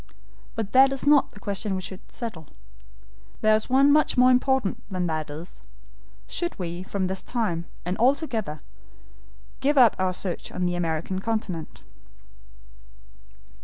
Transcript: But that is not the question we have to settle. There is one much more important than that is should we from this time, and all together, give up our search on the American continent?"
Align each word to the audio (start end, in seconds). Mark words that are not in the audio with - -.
But 0.55 0.71
that 0.71 0.91
is 0.91 1.05
not 1.05 1.29
the 1.29 1.39
question 1.39 1.75
we 1.75 1.83
have 1.83 2.07
to 2.07 2.11
settle. 2.15 2.47
There 3.41 3.55
is 3.55 3.69
one 3.69 3.91
much 3.93 4.17
more 4.17 4.31
important 4.31 4.81
than 4.89 5.05
that 5.05 5.29
is 5.29 5.61
should 6.25 6.57
we 6.57 6.81
from 6.81 7.05
this 7.05 7.21
time, 7.21 7.67
and 7.85 7.95
all 7.99 8.15
together, 8.15 8.61
give 9.59 9.77
up 9.77 9.95
our 9.99 10.13
search 10.15 10.51
on 10.51 10.65
the 10.65 10.73
American 10.75 11.19
continent?" 11.19 11.83